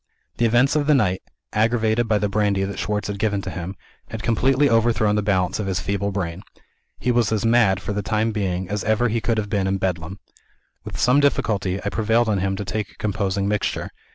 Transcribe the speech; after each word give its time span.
The 0.37 0.45
events 0.47 0.75
of 0.75 0.87
the 0.87 0.95
night 0.95 1.21
(aggravated 1.53 2.07
by 2.07 2.17
the 2.17 2.27
brandy 2.27 2.63
that 2.63 2.79
Schwartz 2.79 3.07
had 3.07 3.19
given 3.19 3.39
to 3.43 3.51
him) 3.51 3.75
had 4.09 4.23
completely 4.23 4.67
overthrown 4.67 5.15
the 5.15 5.21
balance 5.21 5.59
of 5.59 5.67
his 5.67 5.79
feeble 5.79 6.11
brain. 6.11 6.41
He 6.97 7.11
was 7.11 7.31
as 7.31 7.45
mad, 7.45 7.79
for 7.79 7.93
the 7.93 8.01
time 8.01 8.31
being, 8.31 8.67
as 8.67 8.83
ever 8.83 9.09
he 9.09 9.21
could 9.21 9.37
have 9.37 9.47
been 9.47 9.67
in 9.67 9.77
Bedlam. 9.77 10.17
With 10.83 10.97
some 10.99 11.19
difficulty, 11.19 11.79
I 11.85 11.89
prevailed 11.89 12.29
on 12.29 12.39
him 12.39 12.55
to 12.55 12.65
take 12.65 12.89
a 12.89 12.95
composing 12.95 13.47
mixture. 13.47 13.91